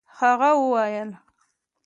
هغه 0.19 0.49
وويل. 0.59 1.09